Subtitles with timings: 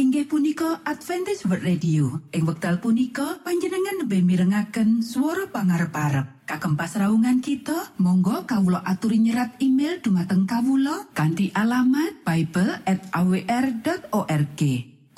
[0.00, 2.24] inggih punika Adventist World Radio.
[2.32, 9.20] Ing wekdal punika panjenengan lebih mirengaken suara pangarep parep kagem pasraungan kita Monggo Kawulo aturi
[9.20, 14.60] nyerat email dumateng Kawulo kanti alamat Bible at awr.org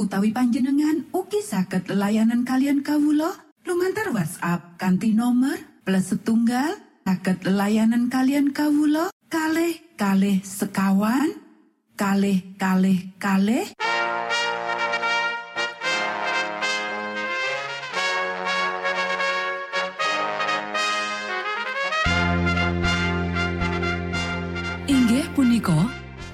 [0.03, 3.31] utawi panjenengan uki saged layanan kalian Kawulo
[3.63, 6.75] lumantar WhatsApp kanti nomor plus setunggal
[7.07, 11.39] saged layanan kalian Kawulo kalh kalh sekawan
[11.95, 13.63] kalh kalh kalh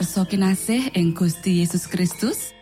[0.00, 2.56] Pamirsa kinasih ing Gusti Yesus Kristus.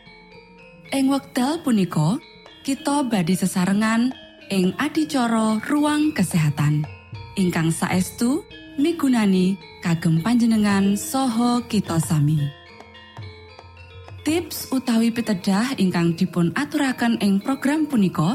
[0.91, 2.19] Ing wekdal punika
[2.67, 4.11] kita badi sesarengan
[4.51, 6.83] ing adicara ruang kesehatan.
[7.39, 8.43] Ingkang saestu
[8.75, 9.55] migunani
[9.87, 12.43] kagem panjenengan soho kita sami.
[14.27, 18.35] Tips utawi pitedah ingkang dipun aturaken ing program punika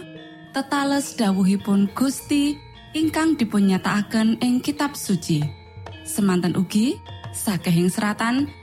[0.56, 2.56] tetales dawuhipun Gusti
[2.96, 5.44] ingkang dipunnyatakaken ing kitab suci.
[6.08, 6.96] Semanten ugi
[7.36, 8.63] sakehing seratan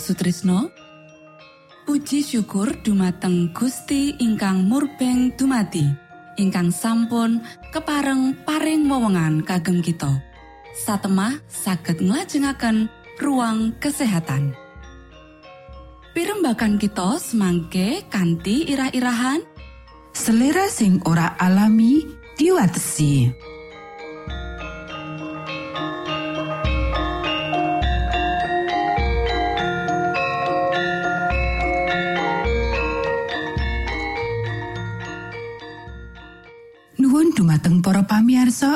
[0.00, 0.72] Sutrisno.
[1.84, 6.08] Puji syukur dumateng Gusti ingkang murbeng dumati
[6.40, 10.08] ingkang sampun kepareng paring wewenngan kagem kita.
[10.72, 12.88] Satemah saged nglajengaken
[13.20, 14.56] ruang kesehatan.
[16.16, 19.44] Pirembakan kita semangke kanthi irah-irahan.
[20.10, 22.02] Selera sing ora alami
[22.34, 23.30] diwatesi.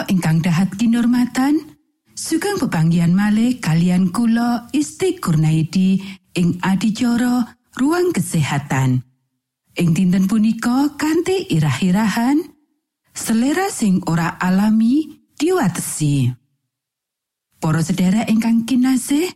[0.08, 1.58] Ingkang dahat kinurmatan,
[2.14, 5.98] sugeng pepanggihan malih kalian kula Isti Kurnaidi
[6.34, 7.44] ing adicara
[7.78, 9.02] ruang kesehatan.
[9.74, 12.38] Ing dinten punika kanthi irah-irahan
[13.10, 16.30] selera sing ora alami diwatesi.
[17.58, 19.34] Para sedherek ingkang kinasih,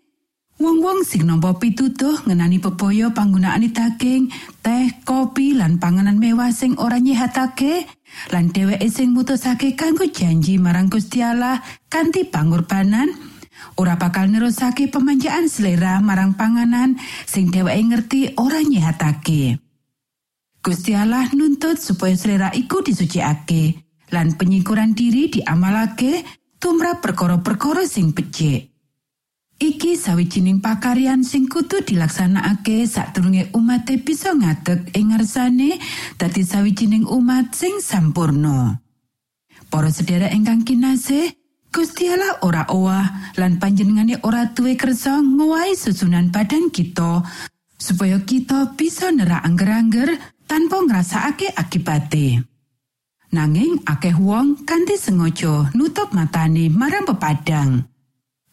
[0.63, 4.31] wong-wong sing nampa pitutuh ngenani bebaya panggunaan daging,
[4.63, 7.89] teh, kopi lan panganan mewah sing ora nyehatake,
[8.31, 13.09] lan dheweke sing mutusake kanggo janji marang Gusti Allah kanthi pangorbanan,
[13.79, 19.59] ora bakal nerusake pemanjaan selera marang panganan sing dheweke ngerti ora nyehatake.
[20.59, 26.27] Gusti Allah nuntut supaya selera iku disucikake lan penyingkuran diri diamalake
[26.59, 28.78] tumrap perkara-perkara sing becik.
[29.59, 35.83] Iki sawijining pakaryan sing kudu dilaksanakake sakdurunge umat bisa ngadeg ing ngarsane
[36.15, 38.79] dadi sawijining umat sing sampurno.
[39.67, 41.35] Para sedherek ingkang kinasih,
[41.75, 47.27] Gusti Allah ora owah lan panjenengane ora duwe kersa ngowahi susunan badan kita
[47.75, 52.47] supaya kita bisa nerak angger-angger tanpa ngrasakake akibate.
[53.35, 57.98] Nanging akeh wong kanthi sengaja nutup matane marang pepadang.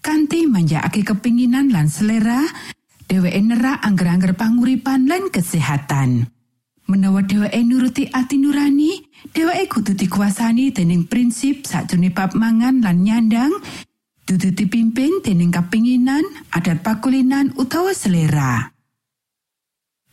[0.05, 2.45] Kanthi manjakake kepinginan lan selera,
[3.09, 6.29] dheweke nerak angger-angger panguripan lan kesehatan.
[6.85, 9.01] Menawa dheweke nuruti ati nurani,
[9.33, 13.49] dheweke kudu dikuasani dening prinsip sakjroning bab mangan lan nyandang,
[14.29, 16.21] dudu dipimpin dening kepinginan,
[16.53, 18.77] adat pakulinan utawa selera.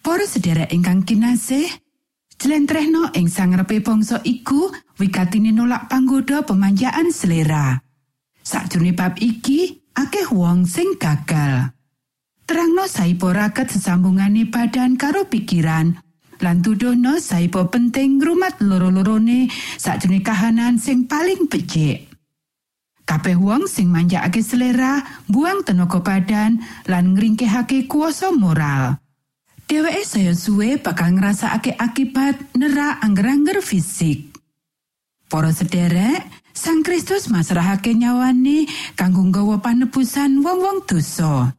[0.01, 1.69] Para sedherek ingkang kinasih,
[2.41, 7.77] jlentrehno ing sangrepe bangsa iku wikatine nolak panggoda pemanjaan selera.
[8.41, 11.73] Sakjroning bab iki, akeh wong sing gagal.
[12.43, 15.95] Terangno saipo raket sesambungane badan karo pikiran,
[16.43, 19.47] lan tuduhno saipo penting ngrumat loro-lorone
[19.79, 22.11] sakjroning kahanan sing paling becik.
[23.03, 28.99] Kabeh wong sing manjakake selera, buang tenaga badan lan ngringkehake kuasa moral.
[29.67, 34.37] Dheweke saya suwe bakal ngrasakake akibat nerak angger-angger fisik.
[35.33, 41.57] Para sederek, Sang Kristus masrahake nyawane kanggo nggawa panebusan wong-wong dosa.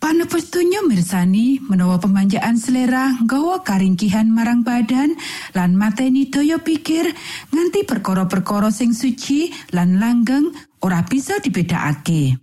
[0.00, 5.16] Panebus donya mirsani menawa pemanjaan selera nggawa karingkihan marang badan
[5.56, 7.08] lan mateni daya pikir
[7.48, 10.52] nganti perkara-perkara sing suci lan langgeng
[10.84, 12.36] ora bisa dibedakake.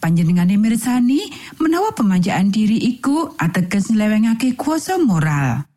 [0.00, 1.20] Panjenengane mirsani
[1.60, 5.68] menawa pemanjaan diri iku ateges nlewengake kuasa moral.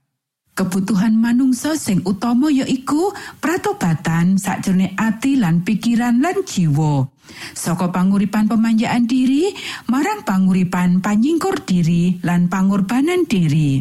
[0.60, 7.08] Kebutuhan manungsa sing utama yaiku pratobatan sakjroning ati lan pikiran lan jiwa.
[7.56, 9.56] Saka panguripan pemanjaan diri
[9.88, 13.80] marang panguripan panyingkur diri lan pangorbanan diri.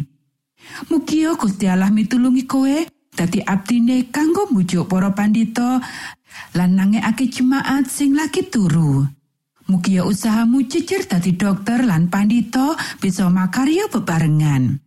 [0.87, 5.83] Mugia Gusti Allah mitulungi kowe dadi abdine kanggo mujuk para pandita
[6.55, 9.03] lan nangekake jemaat sing lagi turu.
[9.67, 14.79] Mugia usahamu jejer dadi dokter lan pandita bisa makarya bebarengan.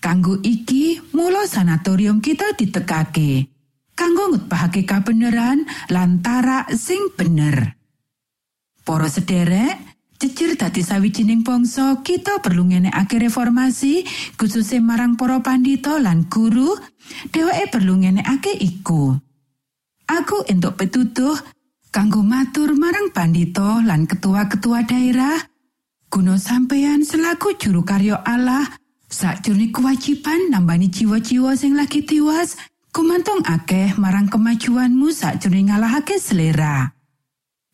[0.00, 3.52] Kanggo iki, mula sanatorium kita ditekake.
[3.92, 7.76] Kanggo ngutpahake kabeneran lan tarak sing bener.
[8.80, 9.76] Para sederek,
[10.20, 14.04] jejer dadi sawijining bangsa kita perlu ngenekake reformasi
[14.36, 16.76] khususnya marang para pandita lan guru
[17.32, 19.16] dheweke perlu ngenekake iku
[20.04, 21.40] aku entuk petutuh
[21.88, 25.40] kanggo matur marang pandita lan ketua-ketua daerah
[26.12, 28.68] guna sampeyan selaku juru karya Allah
[29.10, 32.54] sakjroning kewajiban nambani jiwa-jiwa sing lagi tiwas
[32.94, 36.94] kumantung akeh marang kemajuanmu sakjroning ngalahake selera.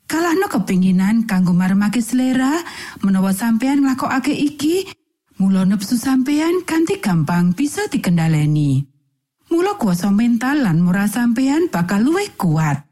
[0.06, 2.56] Kalahno kepinginan kanggo maremake selera
[3.04, 4.88] menawa sampeyan nglakokake iki
[5.36, 8.86] mula nepsu sampeyan kanthi gampang bisa dikendaleni
[9.52, 12.86] mula kuasa mental lan moral sampeyan bakal luwih kuat.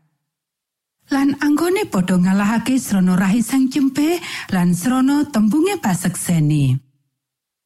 [1.12, 4.18] Lan anggone padha ngalahake srana rahi sang cempe
[4.50, 6.83] lan srana tembunge pasekseni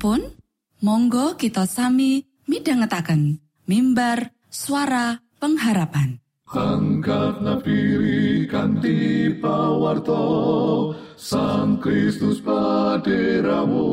[0.00, 0.32] Salajengipun,
[0.80, 3.36] monggo kita sami midhangetaken
[3.68, 6.24] mimbar suara pengharapan.
[6.48, 13.92] Angkatna diri kanthi pawarto Sang Kristus paderamu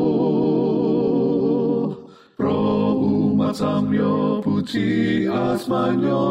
[2.39, 2.63] Pro
[3.04, 6.24] umat samyo puji asmanyo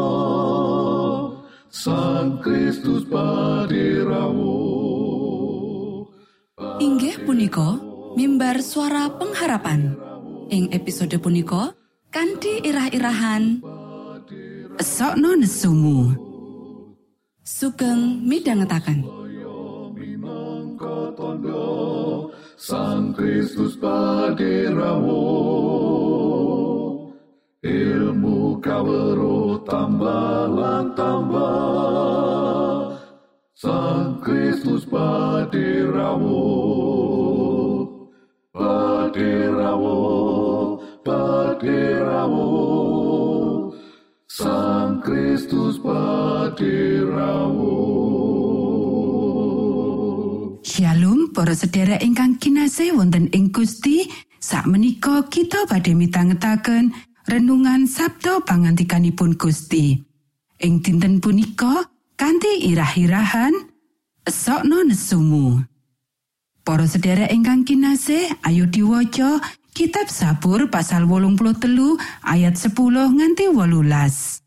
[1.69, 4.57] Sang Kristus paderamu
[6.81, 7.86] Inggih punika
[8.17, 9.93] mimbar suara pengharapan.
[10.49, 11.77] Ing episode punika
[12.09, 13.61] kanthi irah-irahan.
[14.81, 16.25] Esokno nesumu.
[17.47, 18.27] sugeng
[21.15, 22.27] tondo
[22.59, 25.23] Sang Kristus paderamu
[27.63, 30.51] Ilmu kawero tambah
[30.91, 32.99] tambah
[33.55, 36.43] Sang Kristus paderamu
[38.57, 40.01] Paderamu
[41.05, 42.49] Paderamu
[44.25, 47.77] Sang Kristus paderamu
[50.65, 54.09] Shalom para sedherek ingkang kinasih wonten ing Gusti
[54.41, 56.97] sakmenika kita badhe mitangetaken
[57.29, 60.01] renungan Sabto pangantikanipun Gusti.
[60.65, 61.85] Ing dinten punika
[62.17, 63.53] kanthi irah-irahan
[64.25, 65.76] esokno nesumu
[66.67, 69.39] Para sedherek ingkang kinasih ayo diwaca
[69.71, 71.63] kitab Sabur pasal 83
[72.27, 72.75] ayat 10
[73.15, 74.43] nganti 18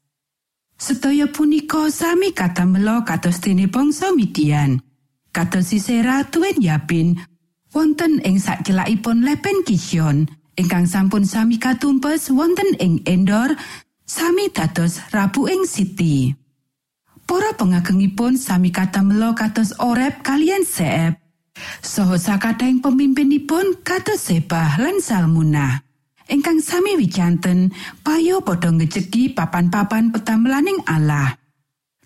[0.77, 4.85] Sedaya punika sami katamela kados dene bangsa Midian.
[5.33, 7.17] Kados Sisera tuwin Yapin
[7.73, 10.29] wonten ing sakcelakipun lepen Kision
[10.61, 13.57] ingkang sampun sami katumpes wonten ing Endor
[14.05, 16.37] sami dados Rabu ing Siti.
[17.25, 21.20] Para pengagengipun sami katamela kados Oreb kalian Seeb.
[21.81, 25.91] Soho sakataing pemimpinipun kados Sebah lan Salmunah.
[26.31, 27.75] ingkang sami wicanten
[28.07, 31.35] payo padha ngejeki papan-papan petamelaning Allah.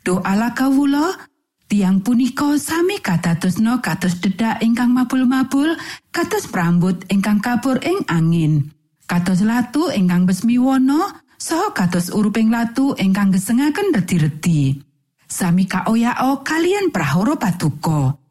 [0.01, 1.29] Do ala kawula
[1.69, 5.77] tiang punika sami katatosno kados dedak ingkang mabul-mabul
[6.09, 8.73] kados prambut ingkang kabur ing angin.
[9.05, 14.81] Kados latu ingkang besmiwono saha kados uruping latu ingkang gesengaken reti-reti.
[15.29, 18.24] Sami kaoyao kalian prahara patuko.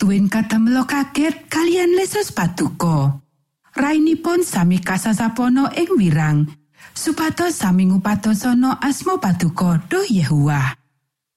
[0.00, 3.20] Tuwin katamelo kaget kalian lesus patuko.
[3.76, 6.48] Rainipun sami kasasapono ing wirang,
[6.96, 10.72] supados sami ngupadosono asma paduka Duh Yehuwa.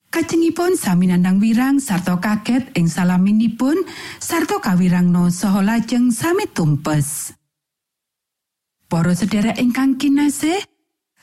[0.08, 3.84] Kajengipun sami nandang wirang sarta kaget ing salaminipun
[4.24, 7.36] sarta kawirangno saha lajeng sami tumpes.
[8.88, 10.64] Para sedherek ingkang kinasih,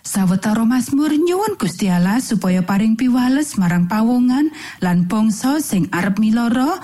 [0.04, 4.52] sawetara Mazmur nyuwun Gusti Allah supaya paring piwales marang pawongan
[4.84, 6.76] lan bangsa sing arep miloro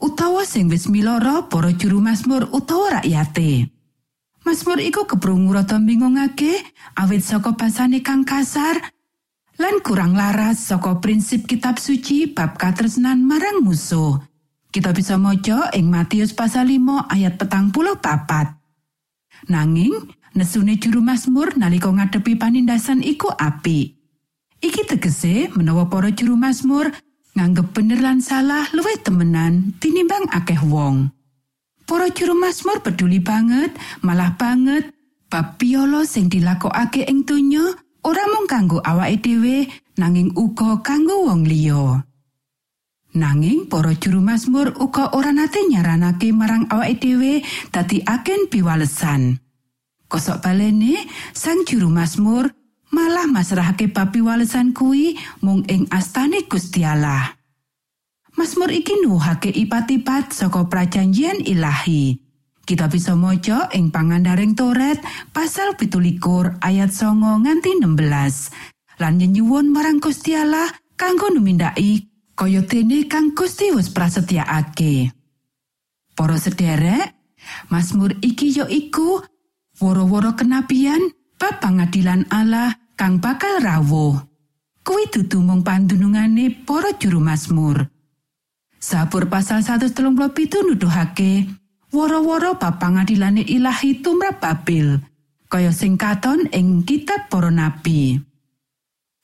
[0.00, 3.68] utawa sing wis miloro para juru Mazmur utawa rakyate.
[4.40, 6.64] Mazmur iku keprungu rada bingungake
[6.96, 8.80] awit saka basane kang kasar
[9.60, 14.16] lan kurang laras saka prinsip kitab suci bab katresnan marang musuh.
[14.70, 18.54] Kita bisa maca ing Matius pasal 5 ayat petang puluh papat.
[19.50, 19.92] Nanging,
[20.32, 23.98] nesune juru Mazmur nalika ngadepi panindasan iku api.
[24.62, 26.94] Iki tegese menawa para juru Mazmur
[27.34, 31.10] nganggep bener lan salah luwih temenan tinimbang akeh wong.
[31.86, 33.74] Para juru Mazmur peduli banget,
[34.06, 34.94] malah banget
[35.26, 37.66] bab piolo sing dilakokake ing donya
[38.06, 39.66] ora mung kanggo awake dhewe
[39.98, 42.02] nanging uga kanggo wong liya.
[43.10, 47.42] Nanging para juru Mazmur uga ora nate nyaranake marang awake dhewe
[47.74, 49.34] dadi agen piwalesan.
[50.06, 52.50] Kosok balene sang juru Mazmur
[53.00, 57.32] malah masrahake bab piwalesan kuwi mung ing astane Gusti Allah.
[58.36, 62.20] Mazmur iki nuhake ipat-ipat saka prajanjian ilahi.
[62.60, 65.00] Kita bisa maca ing pangandaring Toret
[65.32, 66.20] pasal 17
[66.60, 69.00] ayat songo nganti 16.
[69.00, 72.04] Lan nyenyuwun marang Gusti Allah kanggo numindaki
[72.36, 75.08] kaya dene kang Gusti wis prasetyakake.
[76.12, 77.16] Para sederek,
[77.72, 79.24] Mazmur iki ya iku
[79.80, 81.00] woro-woro kenabian
[81.40, 84.20] bab pangadilan Allah kang bakal rawuh.
[84.84, 87.88] Kuwi dudu mung pandunungane para juru Mazmur.
[88.76, 90.12] Sabur pasal 137
[90.68, 91.48] nuduhake
[91.88, 95.00] woro-woro bab pangadilane ilahi tumrap Babil,
[95.48, 98.20] kaya sing katon ing kitab para nabi.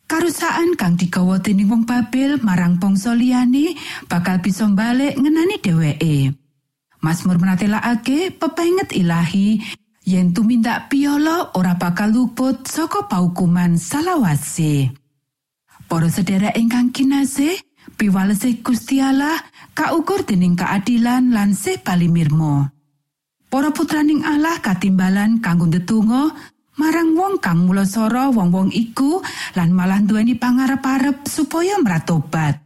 [0.08, 3.76] Karusaan kang digawa dening wong Babil marang bangsa liyane
[4.08, 6.32] bakal bisa balik ngenani dheweke.
[7.04, 9.60] Mazmur menatelakake pepenget ilahi
[10.06, 14.94] yen tumindak piolo ora bakal luput saka paukuman salawase.
[15.90, 17.58] Para sedherek ingkang kinasih,
[17.98, 19.34] piwalese Gusti Allah
[19.74, 22.70] kaukur dening keadilan lan sih palimirmo.
[23.50, 26.34] Para putraning Allah katimbalan kanggo ndedonga
[26.78, 29.22] marang wong kang mulasara wong-wong iku
[29.54, 32.62] lan malah duweni pangarep-arep supaya meratobat.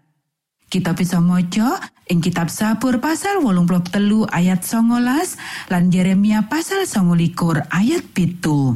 [0.71, 8.03] Kita bisa maca ing kitab Sabur pasal 83 ayat 19 lan Yeremia pasal 29 ayat
[8.11, 8.75] pitu.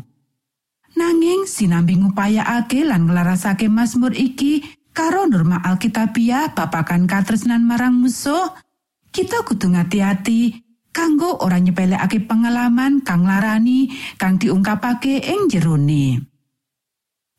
[0.95, 4.63] Nanging sinambi ngupayakake lan nglarasake Mazmur iki
[4.95, 8.55] karo norma Alkitabiah babagan katresnan marang musuh,
[9.11, 10.63] kita kudu ngati-ati
[10.95, 16.34] kanggo ora nyepelekake pengalaman kang larani kang diungkapake ing jerone.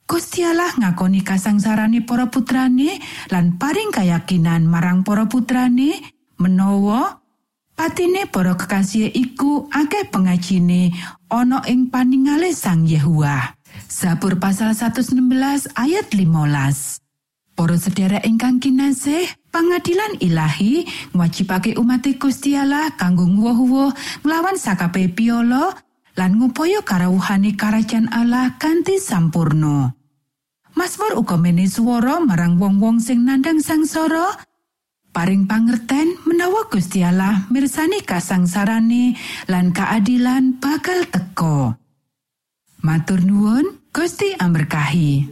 [0.06, 3.02] Gusti Allah ngakoni kasangsarane para putrane
[3.34, 5.98] lan paring keyakinan marang para putrane
[6.38, 7.26] menawa
[7.74, 10.94] patine para kekasih iku akeh pengajine
[11.26, 13.58] ana ing paningale Sang Yehuwa.
[13.90, 17.02] Sabur pasal 116 ayat 15.
[17.56, 20.84] Para sedherek ingkang kinasih, pangadilan ilahi
[21.16, 23.96] ngwajibake umat Gusti Allah kanggo nguwuh-uwuh
[24.28, 25.72] nglawan sakabehe piolo
[26.20, 29.95] lan ngupaya karawuhane kerajaan Allah kanthi sampurno.
[30.76, 34.36] Mazmur uga menehi swara marang wong-wong sing nandhang sangsara
[35.16, 39.16] paring pangerten menawa Gusti Allah mirsani kasangsarane
[39.48, 41.80] lan keadilan bakal teka.
[42.84, 45.32] Matur nuwun, Gusti amberkahi.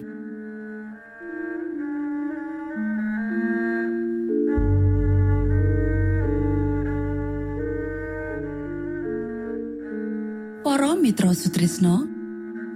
[10.64, 12.13] Para Mitra Sutrisno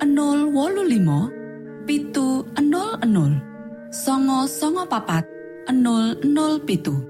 [0.00, 5.24] 025 pitu 00 songo songo papat
[5.68, 7.09] 00